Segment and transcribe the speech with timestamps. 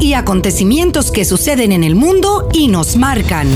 [0.00, 3.46] y acontecimientos que suceden en el mundo y nos marcan.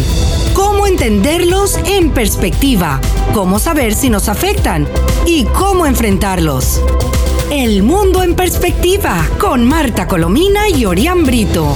[0.55, 3.01] Cómo entenderlos en perspectiva,
[3.35, 4.87] cómo saber si nos afectan
[5.27, 6.81] y cómo enfrentarlos.
[7.51, 11.75] El mundo en perspectiva con Marta Colomina y Orián Brito.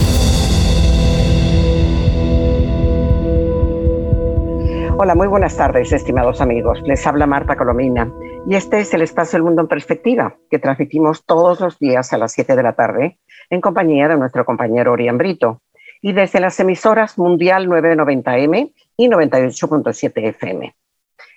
[4.97, 6.79] Hola, muy buenas tardes, estimados amigos.
[6.85, 8.13] Les habla Marta Colomina
[8.47, 12.19] y este es el espacio El Mundo en Perspectiva que transmitimos todos los días a
[12.19, 13.19] las 7 de la tarde
[13.51, 15.61] en compañía de nuestro compañero Orián Brito
[16.01, 20.75] y desde las emisoras Mundial 990M y 98.7 FM.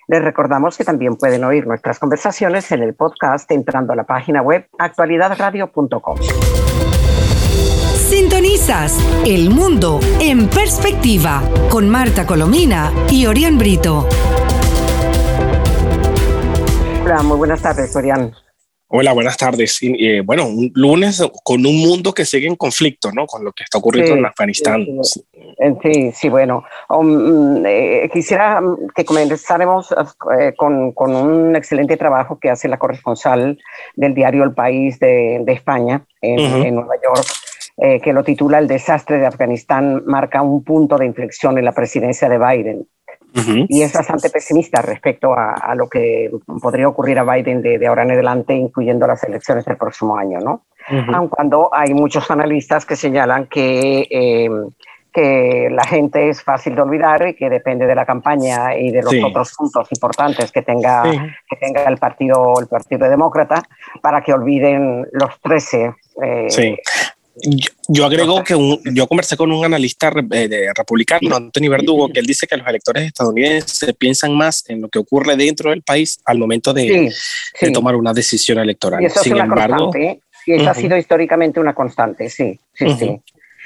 [0.06, 4.42] Les recordamos que también pueden oír nuestras conversaciones en el podcast entrando a la página
[4.42, 6.18] web actualidadradio.com.
[7.94, 14.06] Sintonizas El Mundo en Perspectiva con Marta Colomina y Orián Brito.
[17.02, 18.32] Hola, muy buenas tardes, Orián.
[18.88, 19.78] Hola, buenas tardes.
[19.82, 23.26] Eh, bueno, un lunes con un mundo que sigue en conflicto, ¿no?
[23.26, 24.86] Con lo que está ocurriendo en Afganistán.
[25.82, 26.64] Sí, sí, bueno.
[26.90, 28.60] Um, eh, quisiera
[28.94, 29.92] que comenzáramos
[30.38, 33.58] eh, con, con, un excelente trabajo que hace la corresponsal
[33.96, 37.26] del diario El País de, de España, en, en Nueva York,
[37.76, 41.72] eh, que lo titula El desastre de Afganistán marca un punto de inflexión en la
[41.72, 42.86] presidencia de Biden.
[43.68, 46.30] Y es bastante pesimista respecto a, lo que
[46.62, 50.62] podría ocurrir a Biden de, ahora en adelante, incluyendo las elecciones del próximo año, ¿no?
[51.12, 54.50] Aun cuando hay muchos analistas que señalan que, eh,
[55.14, 59.02] que la gente es fácil de olvidar y que depende de la campaña y de
[59.02, 61.02] los otros puntos importantes que tenga,
[61.48, 63.62] que tenga el, partido, el Partido Demócrata
[64.02, 66.76] para que olviden los 13 eh, sí.
[67.88, 68.54] Yo, agrego que
[68.92, 73.04] yo conversé con un analista eh, republicano, Anthony Verdugo, que él dice que los electores
[73.04, 77.12] estadounidenses piensan más en lo que ocurre dentro del país al momento de,
[77.72, 79.02] tomar una decisión electoral.
[79.02, 80.20] Y eso Sin es una embargo, constante, ¿eh?
[80.46, 83.20] y eso ha sido históricamente una constante, sí, sí, sí.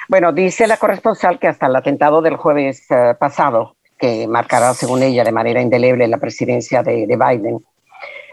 [0.09, 5.03] Bueno, dice la corresponsal que hasta el atentado del jueves eh, pasado, que marcará, según
[5.03, 7.61] ella, de manera indeleble la presidencia de, de Biden,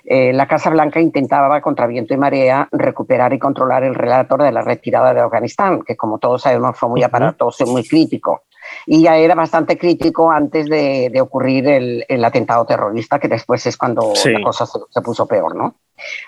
[0.05, 4.51] eh, la Casa Blanca intentaba, contra viento y marea, recuperar y controlar el relator de
[4.51, 8.43] la retirada de Afganistán, que como todos sabemos fue muy aparatoso y muy crítico.
[8.85, 14.13] Y ya era bastante crítico antes de, ocurrir el, atentado terrorista, que después es cuando
[14.25, 15.75] la cosa se, puso peor, ¿no?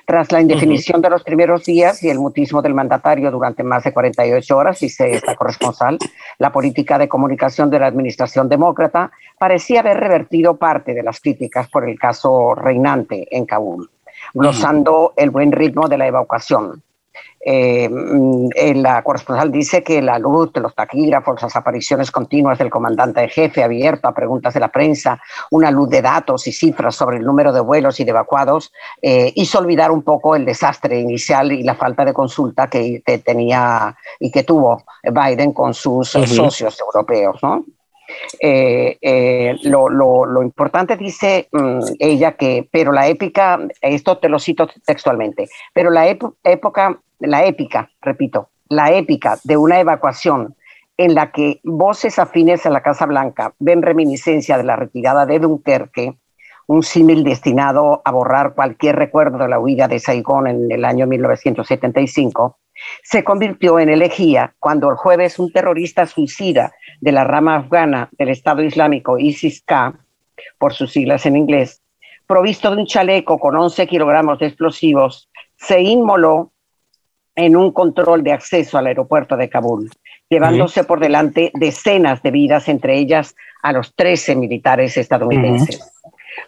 [0.06, 3.94] Tras la indefinición de los primeros días y el mutismo del mandatario durante más de
[3.94, 5.98] 48 horas, dice esta corresponsal,
[6.38, 11.68] la política de comunicación de la administración demócrata parecía haber revertido parte de las críticas
[11.70, 13.90] por el caso reinante en Kabul,
[14.34, 16.82] glosando el buen ritmo de la evacuación.
[17.50, 18.50] Eh, mm,
[18.82, 23.30] la corresponsal dice que la luz de los taquígrafos, las apariciones continuas del comandante en
[23.30, 27.24] jefe abierto a preguntas de la prensa, una luz de datos y cifras sobre el
[27.24, 31.64] número de vuelos y de evacuados, eh, hizo olvidar un poco el desastre inicial y
[31.64, 37.42] la falta de consulta que, tenía y que tuvo Biden con sus socios europeos.
[37.42, 37.64] ¿no?
[38.40, 44.68] Eh, eh, lo, importante dice mm, ella que, pero la épica, esto te lo cito
[44.86, 50.56] textualmente, pero la época, la épica, repito, la épica de una evacuación
[50.98, 55.40] en la que voces afines a la Casa Blanca ven reminiscencia de la retirada de
[55.40, 56.18] Dunkerque,
[56.68, 61.08] un símil destinado a borrar cualquier recuerdo de la huida de Saigón en el año
[61.08, 62.58] 1975,
[63.04, 68.30] se convirtió en elegía cuando el jueves un terrorista suicida de la rama afgana del
[68.30, 70.00] Estado Islámico ISIS-K,
[70.58, 71.82] por sus siglas en inglés,
[72.28, 76.52] provisto de un chaleco con 11 kilogramos de explosivos, se inmoló
[77.36, 79.90] en un control de acceso al aeropuerto de Kabul,
[80.30, 85.94] llevándose por delante decenas de vidas, entre ellas a los 13 militares estadounidenses.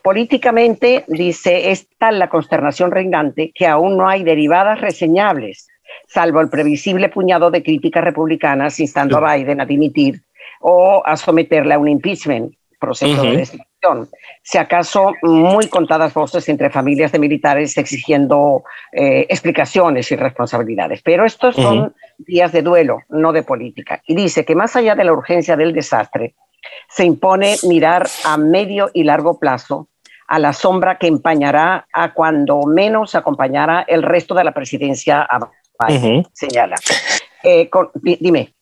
[0.03, 5.67] Políticamente, dice, es tal la consternación reinante que aún no hay derivadas reseñables,
[6.09, 10.21] salvo el previsible puñado de críticas republicanas instando a Biden a dimitir
[10.59, 14.09] o a someterle a un impeachment, proceso de destrucción.
[14.41, 21.01] Si acaso muy contadas voces entre familias de militares exigiendo eh, explicaciones y responsabilidades.
[21.03, 24.01] Pero estos son días de duelo, no de política.
[24.07, 26.35] Y dice que más allá de la urgencia del desastre,
[26.89, 29.87] se impone mirar a medio y largo plazo
[30.27, 35.49] a la sombra que empañará a cuando menos acompañará el resto de la presidencia a
[35.87, 36.75] Biden, señala.
[37.43, 37.69] Eh,
[38.19, 38.53] dime.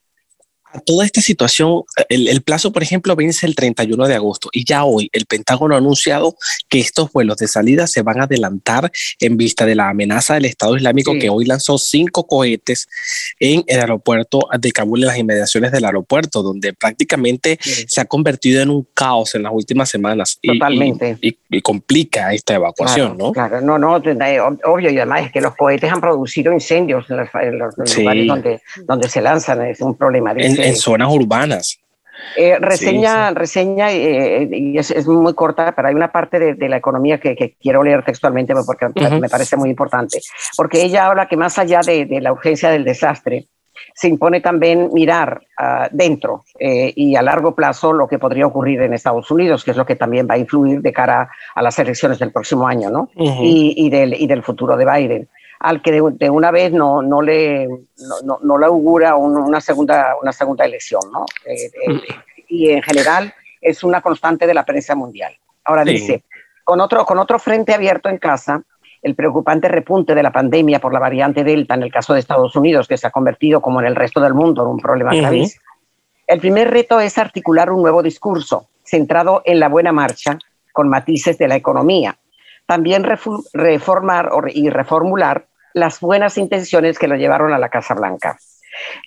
[0.74, 4.84] A toda esta situación, el, plazo, por ejemplo, vence el 31 de agosto y ya
[4.84, 6.36] hoy el Pentágono ha anunciado
[6.70, 10.46] que estos vuelos de salida se van a adelantar en vista de la amenaza del
[10.46, 12.88] Estado Islámico que hoy lanzó cinco cohetes
[13.40, 18.62] en el aeropuerto de Kabul, en las inmediaciones del aeropuerto, donde prácticamente se ha convertido
[18.62, 20.40] en un caos en las últimas semanas.
[20.42, 21.18] Totalmente.
[21.22, 23.32] Y, complica esta evacuación, ¿no?
[23.32, 27.18] Claro, no, no, obvio, y además es que los cohetes han producido incendios en
[27.58, 30.34] los, lugares donde, donde se lanzan, es un problema.
[30.58, 31.80] En, zonas urbanas.
[32.36, 36.70] Eh, reseña, reseña eh, y es, es, muy corta, pero hay una parte de, de
[36.70, 38.88] la economía que, que, quiero leer textualmente porque
[39.20, 40.20] me parece muy importante.
[40.56, 43.48] Porque ella habla que más allá de, de la urgencia del desastre,
[43.94, 48.82] se impone también mirar uh, dentro eh, y a largo plazo lo que podría ocurrir
[48.82, 51.78] en Estados Unidos, que es lo que también va a influir de cara a las
[51.80, 53.10] elecciones del próximo año ¿no?
[53.16, 53.40] Uh -huh.
[53.42, 57.02] y, y, del, y del futuro de Biden al que de, de una vez no,
[57.02, 57.68] no, le,
[58.24, 61.02] no, no le augura un, una, segunda, una segunda elección.
[61.12, 61.26] ¿no?
[61.46, 62.02] Eh, eh,
[62.48, 65.36] y en general es una constante de la prensa mundial.
[65.64, 65.92] Ahora sí.
[65.92, 66.24] dice,
[66.64, 68.62] con otro, con otro frente abierto en casa,
[69.02, 72.56] el preocupante repunte de la pandemia por la variante Delta en el caso de Estados
[72.56, 75.16] Unidos, que se ha convertido, como en el resto del mundo, en un problema uh
[75.16, 75.22] -huh.
[75.22, 75.64] gravísimo.
[76.26, 80.38] El primer reto es articular un nuevo discurso centrado en la buena marcha
[80.74, 82.18] con matices de la economía,
[82.68, 83.04] también
[83.54, 88.38] reformar y reformular las buenas intenciones que lo llevaron a la Casa Blanca.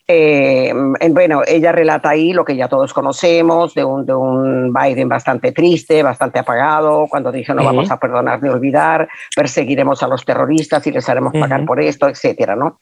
[0.08, 0.72] Eh,
[1.10, 5.52] bueno, ella relata ahí lo que ya todos conocemos, de un, de un Biden bastante
[5.52, 7.68] triste, bastante apagado, cuando dijo no uh -huh.
[7.68, 11.40] vamos a perdonar ni olvidar, perseguiremos a los terroristas y les haremos uh -huh.
[11.40, 12.80] pagar por esto, etcétera, ¿no?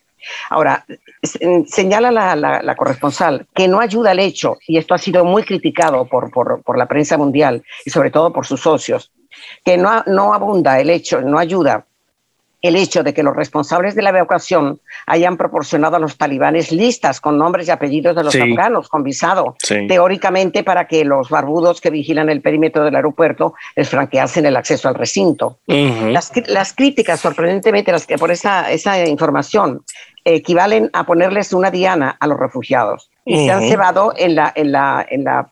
[0.50, 0.84] Ahora,
[1.66, 5.44] señala la, la, la, corresponsal que no ayuda el hecho, y esto ha sido muy
[5.44, 9.12] criticado por, por, por la prensa mundial y sobre todo por sus socios,
[9.64, 11.84] que no, no abunda el hecho, no ayuda
[12.60, 17.20] el hecho de que los responsables de la evacuación hayan proporcionado a los talibanes listas
[17.20, 18.40] con nombres y apellidos de los sí.
[18.40, 19.86] afganos con visado, sí.
[19.86, 24.88] teóricamente para que los barbudos que vigilan el perímetro del aeropuerto les franqueasen el acceso
[24.88, 25.58] al recinto.
[25.66, 26.12] Uh -huh.
[26.12, 29.82] las, las, críticas, sorprendentemente, las que por esa, esa información
[30.24, 33.44] equivalen a ponerles una diana a los refugiados y uh -huh.
[33.44, 35.48] se han cebado en la, en la, en la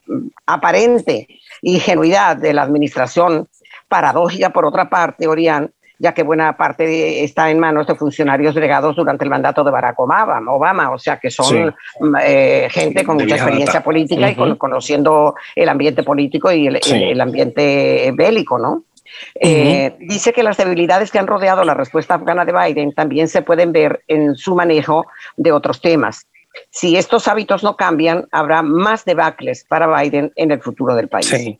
[0.46, 1.28] aparente
[1.62, 3.48] ingenuidad de la administración
[3.88, 8.96] paradójica, por otra parte, Orián, ya que buena parte está en manos de funcionarios delegados
[8.96, 12.08] durante el mandato de Barack Obama, Obama o sea que son sí.
[12.22, 14.32] eh, gente con mucha experiencia política uh -huh.
[14.32, 16.94] y con, conociendo el ambiente político y el, sí.
[16.94, 18.72] el, el ambiente bélico, ¿no?
[18.72, 19.48] Uh -huh.
[19.48, 23.40] eh, dice que las debilidades que han rodeado la respuesta afgana de Biden también se
[23.40, 25.06] pueden ver en su manejo
[25.36, 26.26] de otros temas.
[26.70, 31.28] Si estos hábitos no cambian, habrá más debacles para Biden en el futuro del país.
[31.28, 31.58] Sí.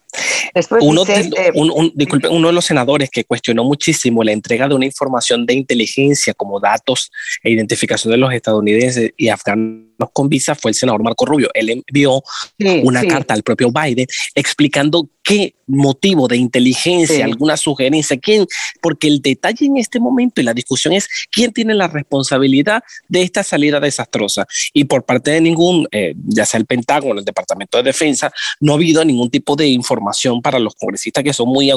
[0.57, 4.33] Después uno, dice, de, un, un, disculpe, uno de los senadores que cuestionó muchísimo la
[4.33, 7.13] entrega de una información de inteligencia como datos
[7.43, 11.51] e identificación de los estadounidenses y afganos con visa fue el senador Marco Rubio.
[11.55, 12.23] Él envió
[12.59, 13.09] sí, una sí.
[13.09, 17.23] carta al propio Biden explicando qué motivo de inteligencia, sí.
[17.23, 18.47] alguna sugerencia, quién,
[18.81, 23.23] porque el detalle en este momento y la discusión es quién tiene la responsabilidad de
[23.23, 24.47] esta salida desastrosa.
[24.73, 28.73] Y por parte de ningún, eh, ya sea el Pentágono, el Departamento de Defensa, no
[28.73, 31.73] ha habido ningún tipo de información para los congresistas que son muy,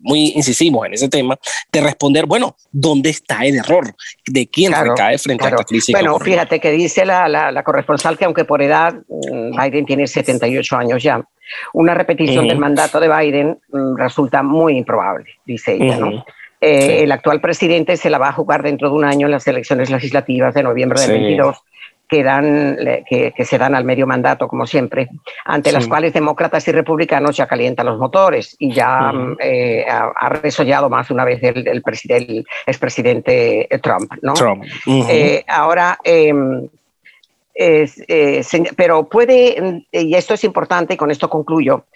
[0.00, 1.38] muy incisivos en ese tema,
[1.70, 3.94] de responder, bueno, ¿dónde está el error?
[4.26, 5.56] ¿De quién claro, recae frente claro.
[5.56, 5.92] a esta crisis?
[5.92, 10.06] Bueno, fíjate que dice la, la, la, corresponsal que aunque por edad mm, Biden tiene
[10.06, 11.22] 78 años ya,
[11.72, 12.50] una repetición uh -huh.
[12.50, 16.14] del mandato de Biden mm, resulta muy improbable, dice ella, uh -huh.
[16.14, 16.24] ¿no?
[16.60, 16.92] Eh, sí.
[17.04, 19.90] El actual presidente se la va a jugar dentro de un año en las elecciones
[19.90, 21.14] legislativas de noviembre del sí.
[21.14, 21.56] 22
[22.08, 22.78] que, dan,
[23.08, 25.08] que, que, se dan al medio mandato, como siempre,
[25.44, 25.76] ante sí.
[25.76, 29.36] las cuales demócratas y republicanos ya calientan los motores y ya -huh.
[29.40, 34.10] eh, ha, ha, resollado más una vez el, el, el expresidente Trump.
[34.22, 34.32] ¿no?
[34.32, 34.64] Trump.
[34.86, 35.06] Uh -huh.
[35.10, 36.32] eh, ahora, eh,
[37.60, 38.44] eh,
[38.76, 41.86] pero puede, y esto es importante, y con esto concluyo,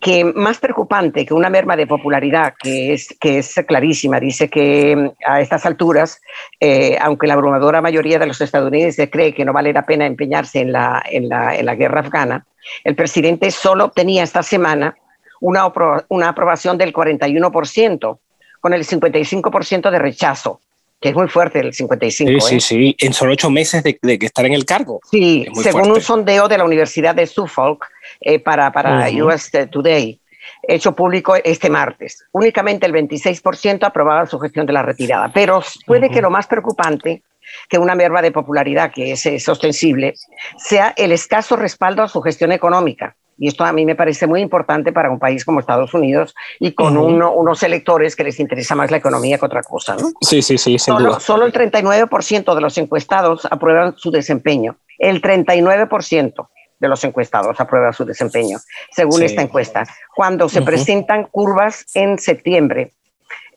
[0.00, 4.96] que más preocupante que una merma de popularidad, que es, que es clarísima, dice que
[4.96, 6.20] mm, a estas alturas,
[6.58, 10.60] eh, aunque la abrumadora mayoría de los estadounidenses cree que no vale la pena empeñarse
[10.60, 12.44] en la, en la, en la guerra afgana,
[12.82, 14.96] el presidente solo obtenía esta semana
[15.40, 15.72] una,
[16.08, 18.18] una aprobación del 41%,
[18.60, 20.60] con el 55% de rechazo
[21.04, 22.30] que es muy fuerte el 55.
[22.30, 22.40] Sí, ¿eh?
[22.40, 25.00] sí, sí, en solo ocho meses de, de, estar en el cargo.
[25.10, 25.90] Sí, según fuerte.
[25.90, 27.86] un sondeo de la Universidad de Suffolk
[28.22, 29.26] eh, para, para uh -huh.
[29.26, 30.18] US Today,
[30.66, 32.24] hecho público este martes.
[32.32, 36.14] Únicamente el 26% aprobaba su gestión de la retirada, pero puede uh -huh.
[36.14, 37.22] que lo más preocupante
[37.68, 40.14] que una merma de popularidad que es, es ostensible
[40.56, 43.14] sea el escaso respaldo a su gestión económica.
[43.38, 46.72] Y esto a mí me parece muy importante para un país como Estados Unidos y
[46.72, 47.14] con uh -huh.
[47.14, 49.96] uno, unos electores que les interesa más la economía que otra cosa.
[49.96, 50.12] ¿no?
[50.20, 50.78] Sí, sí, sí.
[50.78, 54.76] Solo, solo, el 39% de los encuestados aprueban su desempeño.
[54.98, 56.48] El 39%.
[56.80, 58.58] de los encuestados aprueba su desempeño,
[58.90, 59.86] según esta encuesta.
[60.14, 62.92] Cuando se presentan curvas en septiembre,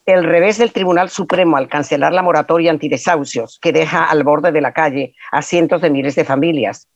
[0.06, 4.62] el revés del Tribunal Supremo al cancelar la moratoria antidesahucios que deja al borde de
[4.62, 6.88] la calle a cientos de miles de familias,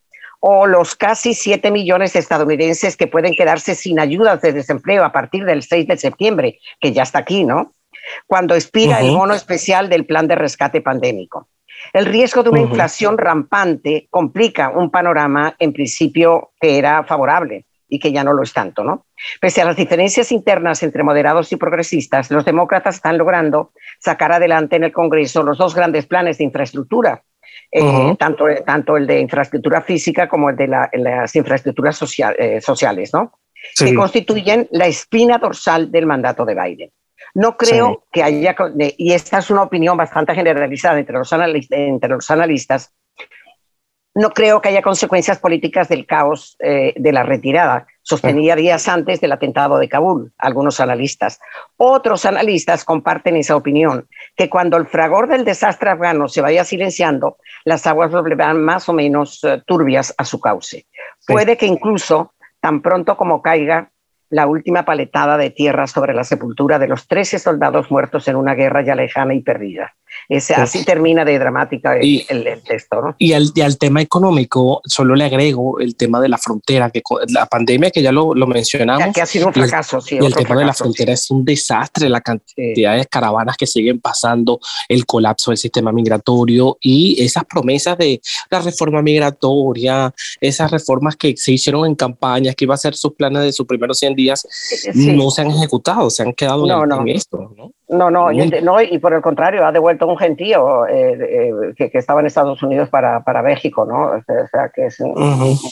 [0.41, 5.12] o los casi 7 millones de estadounidenses que pueden quedarse sin ayudas de desempleo a
[5.12, 7.74] partir del 6 de septiembre, que ya está aquí, ¿no?
[8.25, 11.48] Cuando expira el bono especial del plan de rescate pandémico.
[11.93, 18.00] El riesgo de una inflación rampante complica un panorama en principio que era favorable y
[18.00, 19.05] que ya no lo es tanto, ¿no?
[19.39, 24.77] Pese a las diferencias internas entre moderados y progresistas, los demócratas están logrando sacar adelante
[24.77, 27.24] en el Congreso los dos grandes planes de infraestructura,
[27.70, 32.01] eh, tanto, tanto el de infraestructura física como el de las infraestructuras
[32.38, 33.34] eh, sociales, ¿no?
[33.77, 36.91] Que constituyen la espina dorsal del mandato de Biden.
[37.36, 38.56] No creo que haya,
[38.98, 42.94] y esta es una opinión bastante generalizada entre los, entre los analistas,
[44.13, 49.22] no creo que haya consecuencias políticas del caos eh, de la retirada, sostenía días antes
[49.22, 51.39] del atentado de Kabul, algunos analistas.
[51.77, 57.38] Otros analistas comparten esa opinión, que cuando el fragor del desastre afgano se vaya silenciando,
[57.63, 60.86] las aguas volverán más o menos eh, turbias a su cauce.
[61.27, 63.91] Puede que incluso, tan pronto como caiga
[64.29, 68.55] la última paletada de tierra sobre la sepultura de los 13 soldados muertos en una
[68.55, 69.93] guerra ya lejana y perdida.
[70.30, 73.01] Ese, así termina de dramática el, el, texto.
[73.01, 73.15] ¿no?
[73.18, 77.01] Y, al, y, al, tema económico, solo le agrego el tema de la frontera, que
[77.30, 79.13] la pandemia que ya lo, lo mencionamos.
[79.13, 80.18] que ha sido un fracaso, sí.
[80.22, 84.00] Y el tema de la frontera es un desastre, la cantidad de caravanas que siguen
[84.00, 91.15] pasando, el colapso del sistema migratorio y esas promesas de la reforma migratoria, esas reformas
[91.15, 94.15] que se hicieron en campañas, que iba a ser sus planes de sus primeros 100
[94.15, 94.48] días,
[94.94, 97.53] no se han ejecutado, se han quedado en, esto.
[97.58, 97.72] ¿no?
[97.89, 101.98] No, no, no, y por el contrario, ha devuelto un gentío eh, eh, que, que,
[101.98, 104.12] estaba en Estados Unidos para, para México, ¿no?
[104.17, 105.13] O sea, que es un,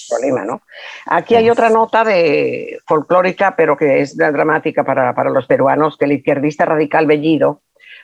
[0.10, 0.62] problema, ¿no?
[1.06, 6.06] Aquí hay otra nota de folclórica, pero que es dramática para, para los peruanos, que
[6.06, 7.62] el izquierdista radical Bellido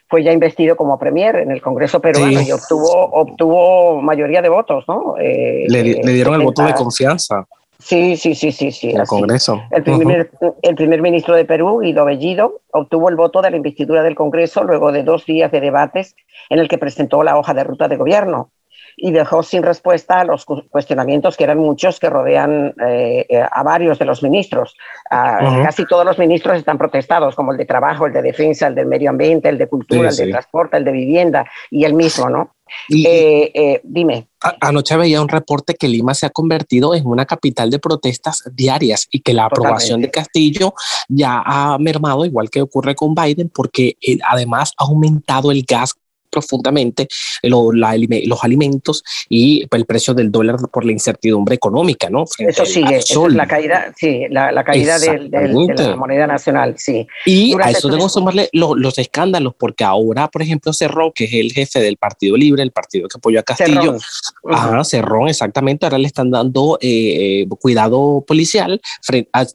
[0.08, 4.86] fue ya investido como premier en el Congreso peruano y obtuvo, obtuvo mayoría de votos,
[4.88, 5.16] ¿no?
[5.20, 7.46] Eh, le, le, dieron el voto de confianza.
[7.80, 8.92] Sí, sí, sí, sí, sí.
[8.92, 9.62] El Congreso.
[9.72, 14.02] El primer, el primer, ministro de Perú, Guido Bellido, obtuvo el voto de la investidura
[14.04, 16.16] del Congreso luego de dos días de debates
[16.50, 18.52] en el que presentó la hoja de ruta de gobierno
[18.98, 24.06] y dejó sin respuesta los cuestionamientos, que eran muchos, que rodean eh, a varios de
[24.06, 24.76] los ministros.
[25.10, 28.86] Casi todos los ministros están protestados, como el de Trabajo, el de Defensa, el del
[28.86, 32.55] Medio Ambiente, el de Cultura, el de Transporte, el de Vivienda y el mismo, ¿no?
[32.90, 34.28] Eh, eh, dime.
[34.62, 39.08] Anoche veía un reporte que Lima se ha convertido en una capital de protestas diarias
[39.12, 40.74] y que la aprobación de Castillo
[41.08, 45.96] ya ha mermado, igual que ocurre con Biden, porque además ha aumentado el gas
[46.36, 47.08] profundamente
[47.44, 52.26] los alimentos y el precio del dólar por la incertidumbre económica, ¿no?
[52.38, 57.08] eso sigue, es la caída, sí, la, caída de la moneda nacional, sí.
[57.26, 61.54] Y a eso debo sumarle los escándalos, porque ahora, por ejemplo, Cerrón, que es el
[61.54, 63.98] jefe del Partido Libre, el partido que apoyó a Castillo,
[64.44, 68.82] Cerrón, Cerrón exactamente, ahora le están dando eh, eh, cuidado policial,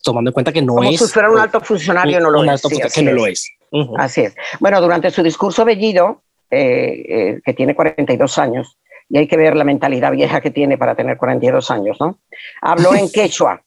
[0.03, 0.99] tomando en cuenta que no Como es...
[0.99, 2.63] si fuera un alto funcionario, no lo es.
[2.95, 3.51] que no lo es.
[3.99, 4.35] Así es.
[4.59, 8.79] Bueno, durante su discurso Bellido, eh, eh, que tiene 42 años,
[9.09, 12.21] y hay que ver la mentalidad vieja que tiene para tener 42 años, ¿no?
[12.63, 13.63] Habló en quechua,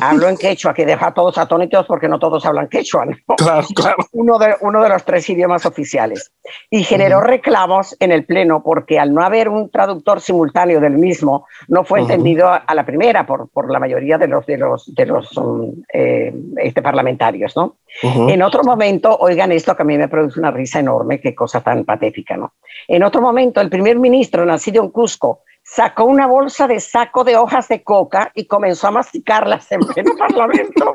[0.00, 3.96] hablo en quechua, que deja a todos atónitos porque no todos hablan quechua, Claro, claro.
[4.12, 6.32] Uno de, uno de los tres idiomas oficiales.
[6.70, 11.46] Y generó reclamos en el Pleno porque al no haber un traductor simultáneo del mismo,
[11.68, 15.06] no fue entendido a, la primera por, por la mayoría de los, de los, de
[15.06, 17.76] los um, eh, este, parlamentarios, ¿no?
[18.02, 21.62] En otro momento, oigan esto que a mí me produce una risa enorme, qué cosa
[21.62, 22.54] tan patética, ¿no?
[22.86, 27.36] En otro momento, el primer ministro, nacido en Cusco, sacó una bolsa de saco de
[27.36, 30.92] hojas de coca y comenzó a masticarlas en pleno parlamento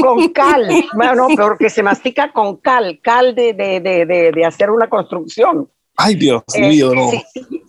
[0.00, 0.68] con cal.
[0.94, 5.68] Bueno, peor que se mastica con cal, cal de, de, de, de hacer una construcción.
[5.96, 7.10] Ay, Dios eh, mío, no.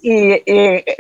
[0.02, 0.44] y,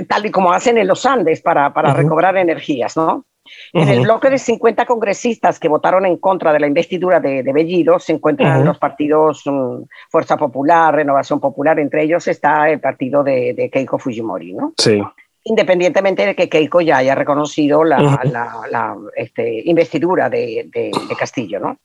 [0.05, 3.25] tal y como hacen en los Andes para, para recobrar energías, ¿no?
[3.73, 7.99] En el bloque de 50 congresistas que votaron en contra de la investidura de, Bellido
[7.99, 13.53] se encuentran los partidos um, Fuerza Popular, Renovación Popular, entre ellos está el partido de,
[13.53, 14.73] de Keiko Fujimori, ¿no?
[14.77, 15.01] Sí
[15.43, 20.69] independientemente de que Keiko ya haya reconocido la, este, investidura de,
[21.17, 21.59] Castillo.
[21.59, 21.77] ¿no?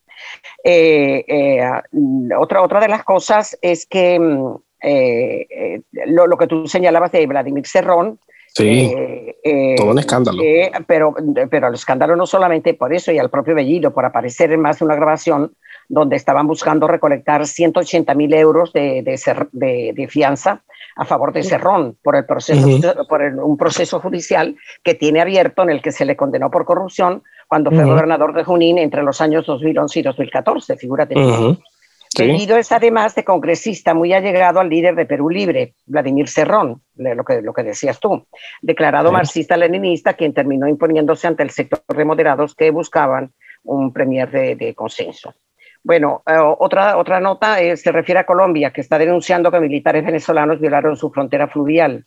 [0.63, 1.61] Eh, eh,
[2.39, 7.67] otra, otra de las cosas es que mm, eh, lo, que tú señalabas de Vladimir
[7.67, 8.91] Cerrón, Sí,
[9.77, 10.43] todo un escándalo.
[10.87, 11.15] pero,
[11.51, 14.79] pero el escándalo no solamente por eso y al propio Bellido, por aparecer en más
[14.79, 15.53] de una grabación,
[15.89, 20.63] donde estaban buscando recolectar 180 mil euros de, de, fianza
[20.97, 25.71] a favor de Cerrón por, el proceso, por un proceso judicial que tiene abierto en
[25.71, 29.47] el que se le condenó por corrupción cuando fue gobernador de Junín entre los años
[29.47, 31.15] 2011 y 2014, figúrate.
[32.17, 37.25] Seguido es además de congresista muy allegado al líder de Perú Libre, Vladimir Cerrón, lo
[37.25, 38.27] que, lo que decías tú,
[38.63, 43.33] declarado marxista-leninista, quien terminó imponiéndose ante el sector de moderados que buscaban
[43.65, 45.35] un premier de, consenso.
[45.87, 50.59] Bueno, eh, otra, otra nota se refiere a Colombia, que está denunciando que militares venezolanos
[50.59, 52.05] violaron su frontera fluvial.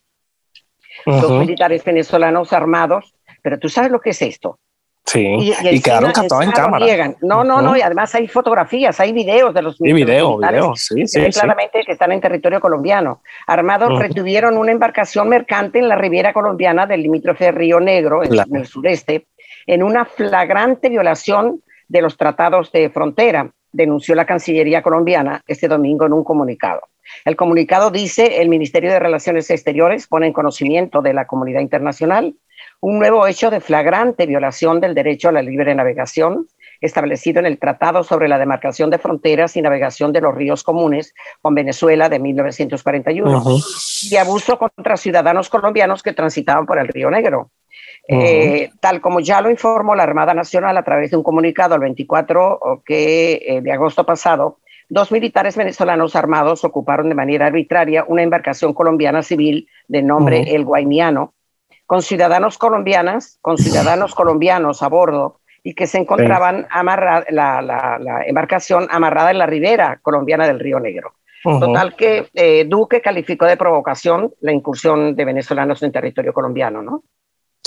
[1.06, 4.60] Dos militares venezolanos armados, pero tú sabes lo que es esto.
[5.06, 7.16] Sí, y, quedaron captados en cámara.
[7.22, 11.08] No, no, no, y además hay fotografías, hay videos de los sí, video, videos, sí,
[11.08, 13.22] sí, claramente que están en territorio colombiano.
[13.48, 18.68] Armados retuvieron una embarcación mercante en la riviera colombiana del limítrofe Río Negro, en, el
[18.68, 19.28] sureste,
[19.66, 26.06] en una flagrante violación de los tratados de frontera, denunció la Cancillería colombiana este domingo
[26.06, 26.82] en un comunicado.
[27.26, 32.36] El comunicado dice, el Ministerio de Relaciones Exteriores pone en conocimiento de la comunidad internacional
[32.82, 36.48] un nuevo hecho de flagrante violación del derecho a la libre navegación
[36.82, 41.14] establecido en el Tratado sobre la Demarcación de Fronteras y Navegación de los Ríos Comunes
[41.42, 43.44] con Venezuela de 1941
[44.10, 47.52] y abuso contra ciudadanos colombianos que transitaban por el Río Negro.
[48.12, 51.82] Eh, tal como ya lo informó la Armada Nacional a través de un comunicado el
[51.82, 54.58] 24 que, eh, de agosto pasado,
[54.90, 60.66] dos militares venezolanos armados ocuparon de manera arbitraria una embarcación colombiana civil de nombre El
[60.66, 61.34] Guainiano
[61.86, 68.88] con ciudadanos colombianas, con ciudadanos colombianos a bordo y que se encontraban amarrada, la, embarcación
[68.90, 71.14] amarrada en la ribera colombiana del Río Negro.
[71.44, 77.04] Total que eh, Duque calificó de provocación la incursión de venezolanos en territorio colombiano, ¿no?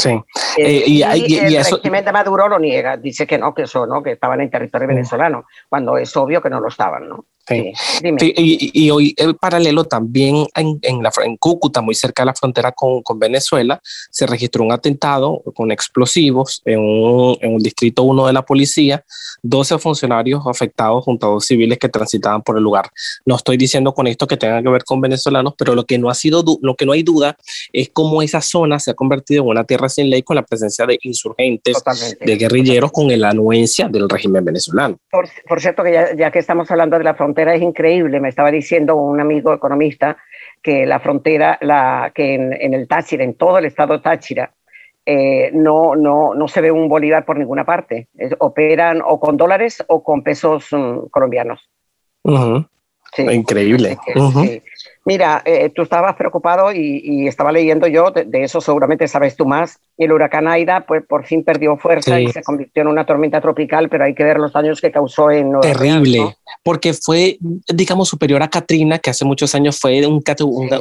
[0.02, 0.20] Sí.
[0.58, 4.02] Eh, y, el régimen de Maduro lo niega, dice que no, que eso, ¿no?
[4.02, 7.26] Que estaban en territorio venezolano, cuando es obvio que no lo estaban, ¿no?
[7.48, 7.72] Sí.
[8.16, 12.70] y, hoy el paralelo también en, en, la, en Cúcuta, muy cerca de la frontera
[12.70, 13.80] con, con, Venezuela,
[14.10, 19.04] se registró un atentado con explosivos en un, en un distrito 1 de la policía,
[19.42, 22.90] 12 funcionarios afectados junto a dos civiles que transitaban por el lugar.
[23.26, 26.10] No estoy diciendo con esto que tenga que ver con venezolanos, pero lo que no
[26.10, 27.36] ha sido, lo que no hay duda
[27.72, 30.86] es cómo esa zona se ha convertido en una tierra sin ley con la presencia
[30.86, 31.82] de insurgentes,
[32.20, 34.98] de guerrilleros con la anuencia del régimen venezolano.
[35.10, 38.20] Por, por cierto, que ya, ya que estamos hablando de la frontera, frontera es increíble.
[38.20, 40.18] Me estaba diciendo un amigo economista
[40.62, 44.52] que la frontera, la, que en, el Táchira, en todo el estado Táchira,
[45.06, 48.08] eh, no, no, no se ve un bolívar por ninguna parte.
[48.38, 51.70] operan o con dólares o con pesos mm, colombianos.
[53.16, 53.96] Increíble.
[55.04, 59.78] Mira, eh, tú estabas preocupado y, estaba leyendo yo, de, eso seguramente sabes tú más.
[59.98, 63.88] El huracán Aida, pues por fin perdió fuerza y se convirtió en una tormenta tropical,
[63.88, 67.36] pero hay que ver los daños que causó en Terrible, porque fue,
[67.72, 70.22] digamos, superior a Katrina, que hace muchos años fue un,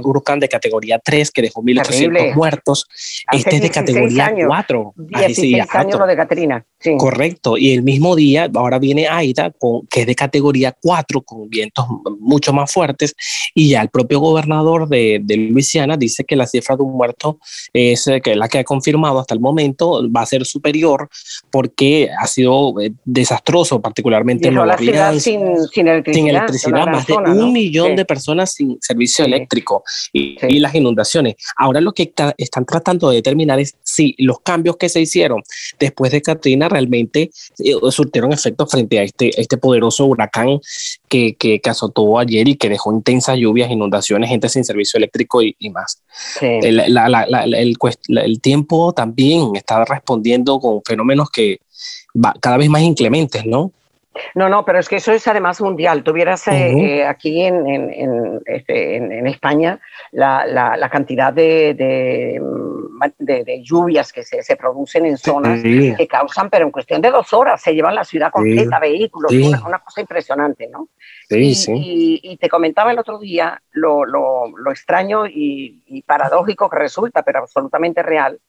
[0.04, 2.88] huracán de categoría 3 que dejó 1.800 muertos.
[3.32, 4.94] este es de categoría 4.
[4.98, 6.66] 16 años lo de Katrina.
[6.98, 7.58] Correcto.
[7.58, 11.86] Y el mismo día, ahora viene Aida, con, que es de categoría 4, con vientos
[12.20, 13.16] mucho más fuertes,
[13.54, 17.40] y ya el propio gobernador de, de, Luisiana dice que la cifra de un muerto
[17.74, 21.10] es eh, que la que ha confirmado hasta el momento va a ser superior
[21.50, 25.24] porque ha sido eh, desastroso, particularmente en Nueva Orleans.
[25.24, 31.36] Sin, sin, electricidad, más de un millón de personas sin servicio eléctrico y, las inundaciones.
[31.58, 35.42] Ahora lo que están tratando de determinar es si los cambios que se hicieron
[35.80, 40.60] después de Katrina realmente eh, surtieron efecto frente a este, este poderoso huracán
[41.12, 45.42] que, que, que azotó ayer y que dejó intensas lluvias, inundaciones gente sin servicio eléctrico
[45.42, 46.02] y, más.
[46.40, 51.60] El, el, tiempo también está respondiendo con fenómenos que
[52.16, 53.74] va cada vez más inclementes, ¿no?
[54.36, 56.04] No, no, pero es que eso es además mundial.
[56.04, 59.80] Tuvieras eh, eh, aquí en, en, este, en, España
[60.12, 62.42] la, la, cantidad de, de,
[63.20, 67.32] de, lluvias que se, se, producen en zonas que causan, pero en cuestión de dos
[67.32, 70.90] horas se llevan la ciudad completa, vehículos, una, una, cosa impresionante, ¿no?
[71.30, 76.70] Sí, y, y, te comentaba el otro día lo, lo, lo extraño y, y paradójico
[76.70, 78.40] que resulta, pero absolutamente real,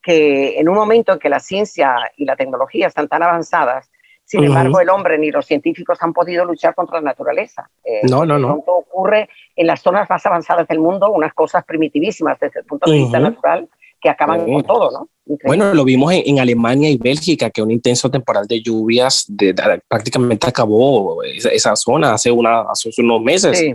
[0.00, 3.90] que en un momento en que la ciencia y la tecnología están tan avanzadas,
[4.28, 7.70] sin embargo, el hombre ni los científicos han podido luchar contra la naturaleza.
[7.82, 8.62] Eh, no, no, no.
[8.66, 12.98] ocurre en las zonas más avanzadas del mundo unas cosas primitivísimas desde el punto de
[12.98, 13.66] vista natural
[13.98, 15.08] que acaban con todo, ¿no?
[15.46, 19.54] Bueno, lo vimos en, Alemania y Bélgica, que un intenso temporal de lluvias de,
[19.88, 23.74] prácticamente acabó esa, zona hace, una, hace unos meses.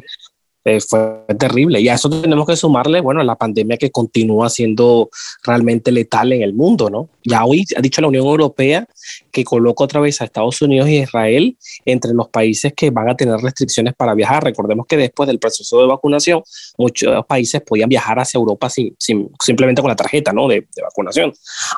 [0.66, 1.82] Eh, fue terrible.
[1.82, 5.10] Y a eso tenemos que sumarle, bueno, la pandemia que continúa siendo
[5.44, 7.10] realmente letal en el mundo, ¿no?
[7.24, 8.88] Ya hoy ha dicho la Unión Europea
[9.34, 13.18] que coloca otra vez a Estados Unidos y Israel entre los países que van a
[13.18, 14.44] tener restricciones para viajar.
[14.44, 16.44] Recordemos que después del proceso de vacunación,
[16.78, 18.96] muchos países podían viajar hacia Europa sin,
[19.40, 20.48] simplemente con la tarjeta ¿no?
[20.48, 21.34] de, vacunación.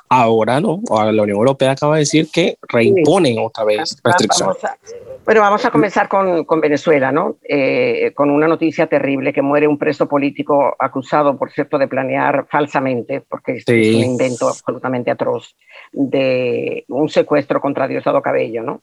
[0.10, 4.58] Ahora no, ahora la Unión Europea acaba de decir que reimponen otra vez restricciones.
[5.24, 7.38] bueno, vamos a comenzar con, con Venezuela, ¿no?
[7.48, 12.48] Eh, con una noticia terrible que muere un preso político acusado, por cierto, de planear
[12.50, 15.56] falsamente, porque es un invento absolutamente atroz,
[15.94, 18.81] de un secuestro contra Diosdado Cabello, ¿no?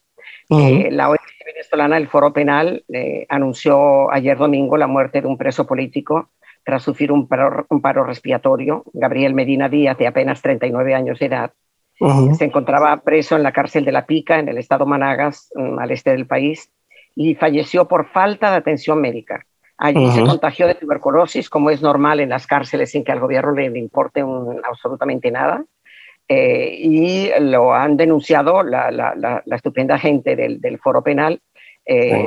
[0.50, 5.38] Eh, la ONG venezolana, el Foro Penal, eh, anunció ayer domingo la muerte de un
[5.38, 6.30] preso político
[6.64, 8.84] tras sufrir un paro, un paro respiratorio.
[8.92, 11.52] Gabriel Medina Díaz, de apenas 39 años de edad,
[12.36, 15.90] se encontraba preso en la cárcel de La Pica, en el estado Managas, mm, al
[15.92, 16.70] este del país,
[17.14, 19.44] y falleció por falta de atención médica.
[19.78, 23.52] Allí se contagió de tuberculosis, como es normal en las cárceles sin que al gobierno
[23.52, 24.22] le, importe
[24.62, 25.64] absolutamente nada.
[26.28, 31.40] Eh, y lo han denunciado la, la, estupenda gente del, del foro penal,
[31.84, 32.26] eh,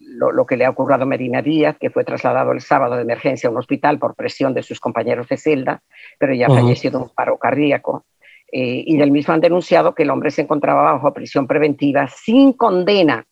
[0.00, 3.48] lo, que le ha ocurrido a Medina Díaz, que fue trasladado el sábado de emergencia
[3.48, 5.82] a un hospital por presión de sus compañeros de celda,
[6.18, 8.06] pero ya ha fallecido de un paro cardíaco.
[8.52, 12.52] Eh, y del mismo han denunciado que el hombre se encontraba bajo prisión preventiva sin
[12.52, 13.26] condena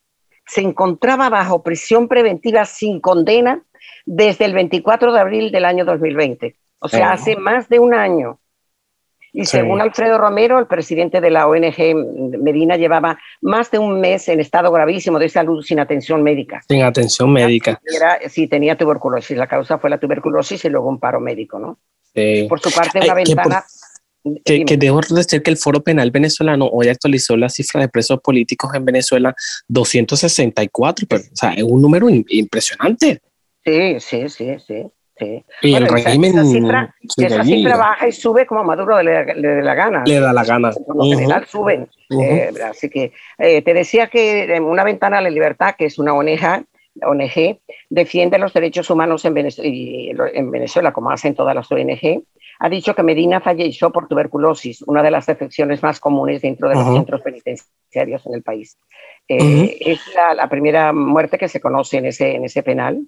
[0.47, 3.63] se encontraba bajo prisión preventiva sin condena
[4.05, 8.39] desde el 24 de abril del año 2020, o sea, hace más de un año.
[9.35, 11.95] Y según Alfredo Romero, el presidente de la ONG
[12.39, 16.61] Medina, llevaba más de un mes en estado gravísimo de salud sin atención médica.
[16.69, 17.81] Sin atención médica.
[18.29, 19.37] sí, tenía tuberculosis.
[19.37, 21.79] La causa fue la tuberculosis y luego un paro médico, ¿no?
[22.49, 23.65] Por su parte, una ventana...
[24.45, 28.21] Que, que, debo decir que el Foro Penal venezolano hoy actualizó la cifra de presos
[28.21, 29.35] políticos en Venezuela
[29.67, 33.21] 264, pero, o sea, es un número impresionante.
[33.65, 34.87] Sí, sí, sí, sí.
[35.19, 35.45] Sí.
[35.63, 36.39] Y el régimen.
[37.17, 40.03] Esa, cifra, baja y sube como Maduro le, da la gana.
[40.05, 40.71] Le da la gana.
[41.03, 41.89] En general suben.
[42.11, 46.15] Eh, así que eh, te decía que una ventana a la libertad, que es una
[46.15, 46.65] ONG,
[47.03, 52.23] ONG defiende los derechos humanos en Venezuela, en Venezuela, como hacen todas las ONG,
[52.59, 56.77] ha dicho que Medina falleció por tuberculosis, una de las afecciones más comunes dentro de
[56.77, 58.79] los centros penitenciarios en el país.
[59.27, 60.01] Eh, es
[60.37, 63.05] la, primera muerte que se conoce en ese, en ese penal.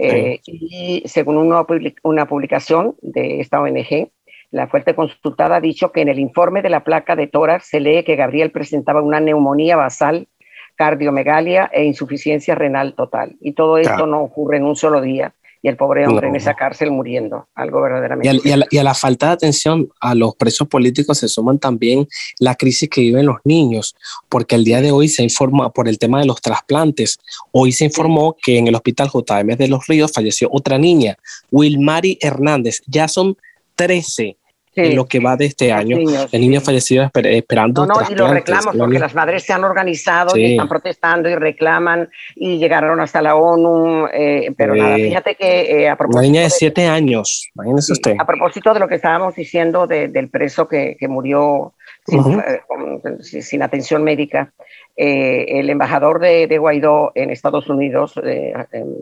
[0.00, 1.66] Eh, y según una,
[2.04, 4.10] una publicación de esta ONG,
[4.50, 7.80] la fuerte consultada ha dicho que en el informe de la placa de tórax se
[7.80, 10.28] lee que Gabriel presentaba una neumonía basal,
[10.76, 13.36] cardiomegalia e insuficiencia renal total.
[13.40, 16.54] Y todo esto no ocurre en un solo día, y el pobre hombre en esa
[16.54, 18.40] cárcel muriendo, algo verdaderamente.
[18.44, 22.06] Y a, la, falta de atención a los presos políticos se suman también
[22.38, 23.96] la crisis que viven los niños,
[24.28, 27.18] porque el día de hoy se informa por el tema de los trasplantes.
[27.50, 31.16] Hoy se informó que en el hospital JM de los Ríos falleció otra niña,
[31.50, 32.80] Wilmary Hernández.
[32.86, 33.36] Ya son
[33.74, 34.36] 13
[34.86, 35.98] en lo que va de este año.
[36.30, 37.86] el niño fallecido esperando.
[37.86, 41.34] No, no, y lo reclamos porque las madres se han organizado y están protestando y
[41.34, 44.06] reclaman y llegaron hasta la ONU.
[44.12, 46.18] Eh, pero nada, fíjate que eh, a propósito.
[46.18, 48.14] Una niña de siete años, imagínese usted.
[48.18, 51.74] A propósito de lo que estábamos diciendo del preso que, que murió
[52.06, 54.52] sin, eh, sin, atención médica,
[54.96, 58.14] el embajador de, de, Guaidó en Estados Unidos,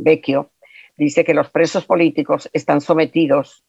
[0.00, 0.50] Vecchio,
[0.96, 3.64] dice que los presos políticos están sometidos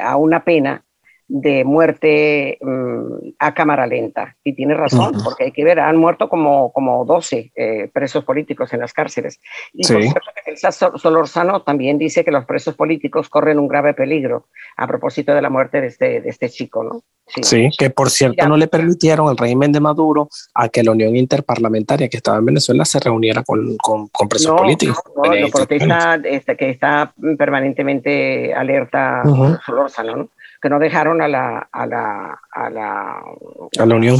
[0.00, 0.84] a una pena
[1.32, 4.36] de muerte mm, a cámara lenta.
[4.42, 8.72] Y tiene razón, porque hay que ver, han muerto como, como 12 eh, presos políticos
[8.72, 9.40] en las cárceles.
[9.72, 14.48] Y por cierto, Elsa Solorzano también dice que los presos políticos corren un grave peligro
[14.76, 17.04] a propósito de la muerte de este, de este chico, ¿no?
[17.42, 21.14] Sí, que por cierto no le permitieron al régimen de Maduro a que la Unión
[21.14, 24.98] Interparlamentaria que estaba en Venezuela se reuniera con, con, presos políticos.
[25.14, 29.22] No, no, protesta este, que está permanentemente alerta
[29.64, 30.28] Solorzano, ¿no?
[30.60, 33.22] Que no dejaron a la, a la, a la,
[33.78, 34.18] a la Unión.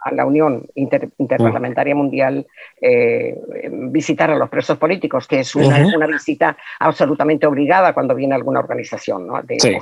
[0.00, 2.46] a la Unión Interparlamentaria Mundial
[2.80, 3.36] eh,
[3.70, 8.60] visitar a los presos políticos, que es una, una, visita absolutamente obligada cuando viene alguna
[8.60, 9.42] organización ¿no?
[9.42, 9.80] de, de,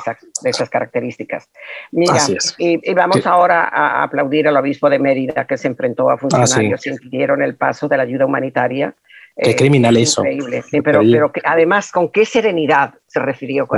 [0.50, 1.48] esas, características.
[1.92, 2.14] Mira,
[2.58, 6.90] y, vamos ahora a aplaudir al obispo de Mérida que se enfrentó a funcionarios que
[6.90, 8.94] impidieron el paso de la ayuda humanitaria
[9.42, 10.24] Qué criminal eso.
[10.24, 10.62] Increíble.
[10.84, 13.68] pero, pero además, con qué serenidad se refirió.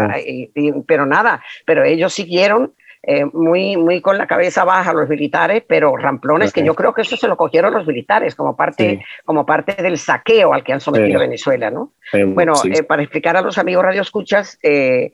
[0.87, 2.73] pero nada, pero ellos siguieron
[3.05, 7.03] eh, muy, muy con la cabeza baja los militares, pero ramplones, que yo creo que
[7.03, 10.81] eso se lo cogieron los militares como parte, como parte del saqueo al que han
[10.81, 11.69] sometido Venezuela.
[11.69, 11.95] ¿no?
[12.29, 15.13] bueno, eh, para explicar a los amigos radioescuchas, eh,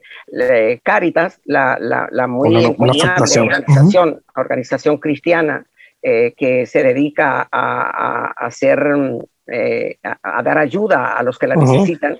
[0.83, 5.65] Caritas, la, la, muy organización, organización cristiana
[6.01, 8.79] que se dedica a, a hacer
[9.51, 12.19] eh, a, dar ayuda a los que la necesitan,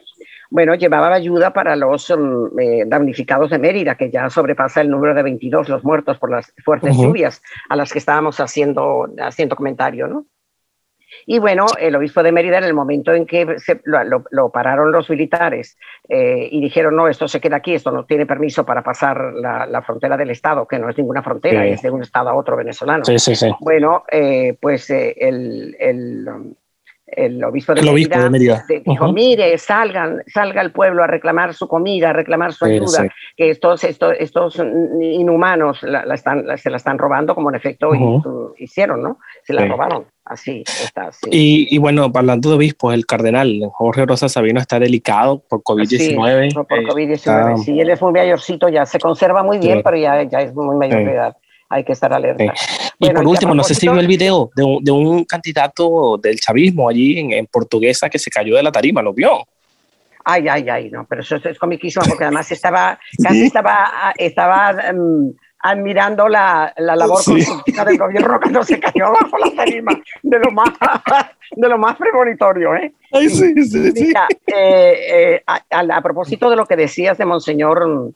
[0.49, 5.13] bueno, llevaba ayuda para los mm, eh, damnificados de Mérida, que ya sobrepasa el número
[5.13, 10.07] de 22 los muertos por las fuertes lluvias a las que estábamos haciendo, haciendo comentario,
[10.07, 10.25] ¿no?
[11.25, 15.77] Y bueno, el obispo de Mérida, en el momento en que lo, pararon los militares
[16.07, 19.81] eh, y dijeron, no, esto se queda aquí, esto no tiene permiso para pasar la,
[19.81, 23.03] frontera del Estado, que no es ninguna frontera, es de un Estado a otro venezolano.
[23.05, 23.51] Sí, sí, sí.
[23.59, 26.27] Bueno, eh, pues el, el
[27.43, 32.53] obispo de, Mérida, dijo, mire, salgan, salga el pueblo a reclamar su comida, a reclamar
[32.53, 34.61] su ayuda, que estos, estos, estos
[35.01, 37.91] inhumanos la, están, se la están robando, como en efecto
[38.57, 39.19] hicieron, ¿no?
[39.43, 40.05] Se la robaron.
[40.25, 41.09] Así está.
[41.31, 46.49] Y, y, bueno, hablando de obispos, el cardenal Jorge Rosa Sabino está delicado por COVID-19.
[46.49, 50.21] Sí, por COVID-19, sí, él es muy mayorcito, ya se conserva muy bien, pero ya,
[50.23, 51.35] ya es muy mayor de edad
[51.69, 52.53] hay que estar alerta.
[52.99, 56.37] Y por último, no sé si vio el video de un, de un candidato del
[56.37, 59.47] chavismo allí en, en, Portuguesa que se cayó de la tarima, ¿lo vio?
[60.25, 65.33] Ay, ay, ay, no, pero eso es comiquísimo porque además estaba, casi estaba, estaba um,
[65.59, 70.51] admirando la, la labor constructiva del gobierno cuando se cayó abajo la tarima, de lo
[70.51, 70.69] más,
[71.55, 72.93] de lo más premonitorio, ¿eh?
[73.13, 78.13] Ay, sí, sí, Mira, eh, eh, a, a, propósito de lo que decías de Monseñor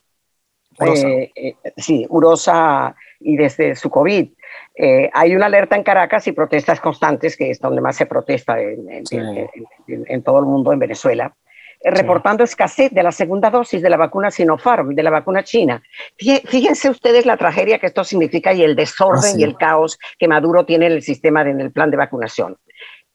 [0.79, 4.29] eh, eh, sí, Urosa y desde su COVID.
[4.75, 8.59] Eh, hay una alerta en Caracas y protestas constantes, que es donde más se protesta
[8.59, 11.36] en, todo el mundo, en Venezuela,
[11.83, 15.83] reportando escasez de la segunda dosis de la vacuna Sinopharm, de la vacuna china.
[16.17, 20.65] Fíjense ustedes la tragedia que esto significa y el desorden y el caos que Maduro
[20.65, 22.57] tiene en el sistema, en el plan de vacunación.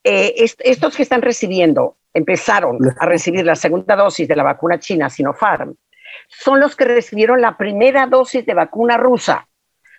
[0.04, 5.74] estos que están recibiendo, empezaron a recibir la segunda dosis de la vacuna china Sinopharm,
[6.28, 9.47] son los que recibieron la primera dosis de vacuna rusa.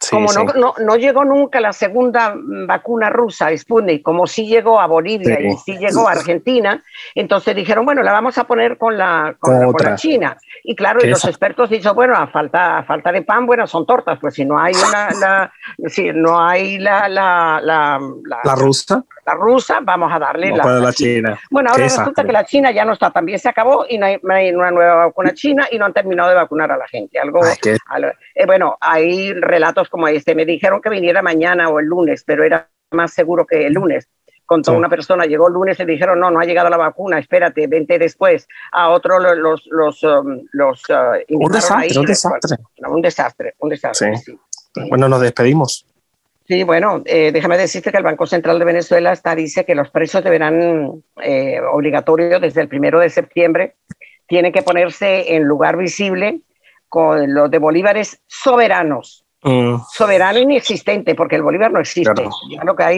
[0.10, 4.88] Como No, no, no, llegó nunca la segunda vacuna rusa, Sputnik, como sí llegó a
[4.88, 6.84] Bolivia y sí llegó a Argentina,
[7.16, 10.38] entonces dijeron, bueno, la vamos a poner con la, con, la, China.
[10.64, 14.18] Y claro, y los expertos dicen, bueno, a falta, falta de pan, bueno, son tortas,
[14.20, 15.54] pues si no hay una, la,
[15.88, 18.00] si no hay la, la, la,
[18.44, 21.40] la rusa la rusa, vamos a darle la, China.
[21.52, 24.52] Bueno, ahora resulta que la China ya no está, también se acabó y no hay,
[24.52, 27.20] una nueva vacuna china y no han terminado de vacunar a la gente.
[27.20, 30.34] Algo, eh, bueno, hay relatos como este.
[30.34, 34.08] Me dijeron que viniera mañana o el lunes, pero era más seguro que el lunes.
[34.46, 37.20] Contó una persona, llegó el lunes y le dijeron, no, no ha llegado la vacuna,
[37.20, 38.48] espérate, vente después.
[38.72, 39.68] A otro los...
[39.68, 43.54] los, um, los uh, un, desastre, un desastre, un desastre.
[43.60, 44.14] Un desastre,
[44.90, 45.86] Bueno, nos despedimos.
[46.50, 49.92] Sí, bueno, eh, déjame decirte que el Banco Central de Venezuela está, dice que los
[49.92, 53.76] precios deberán eh, obligatorios desde el primero de septiembre.
[54.26, 56.42] Tiene que ponerse en lugar visible
[56.88, 59.24] con los de bolívares soberanos.
[59.44, 59.76] Mm.
[59.92, 62.28] Soberano inexistente, porque el bolívar no existe.
[62.64, 62.98] Lo que hay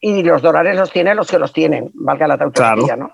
[0.00, 3.12] y los dólares los tienen los que los tienen, valga la tautología, ¿no?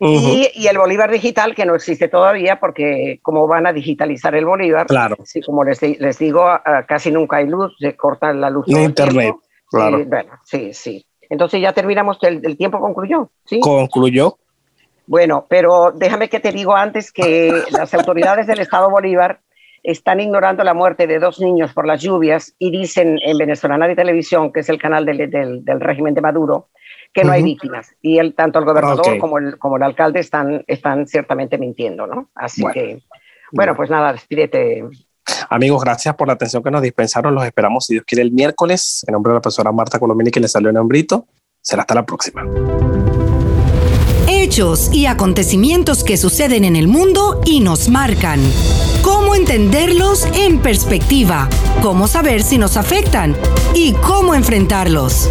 [0.00, 4.86] Y, el Bolívar digital, que no existe todavía, porque como van a digitalizar el Bolívar,
[4.86, 5.16] claro.
[5.24, 6.46] sí, como les, les digo,
[6.88, 8.66] casi nunca hay luz, se corta la luz.
[8.68, 9.34] En Internet,
[9.68, 9.98] claro.
[9.98, 11.06] Sí, bueno, sí, sí.
[11.28, 13.30] Entonces ya terminamos, el, tiempo concluyó.
[13.44, 13.60] ¿sí?
[13.60, 14.38] Concluyó.
[15.06, 19.40] Bueno, pero déjame que te digo antes que las autoridades del Estado Bolívar
[19.82, 23.96] están ignorando la muerte de dos niños por las lluvias y dicen en Venezolana de
[23.96, 26.68] Televisión, que es el canal del, del, del régimen de Maduro,
[27.12, 27.94] que no hay víctimas.
[28.00, 32.30] Y el, tanto el gobernador como, el, como el alcalde están, están ciertamente mintiendo, ¿no?
[32.34, 33.02] Así que,
[33.52, 34.84] bueno, pues nada, despídete.
[35.48, 37.34] Amigos, gracias por la atención que nos dispensaron.
[37.34, 39.04] Los esperamos, si Dios quiere, el miércoles.
[39.06, 41.26] En nombre de la profesora Marta Colomini, que le salió el nombrito.
[41.60, 42.44] Será hasta la próxima.
[44.28, 48.40] Hechos y acontecimientos que suceden en el mundo y nos marcan.
[49.02, 51.48] ¿Cómo entenderlos en perspectiva?
[51.82, 53.36] ¿Cómo saber si nos afectan?
[53.74, 55.30] ¿Y cómo enfrentarlos?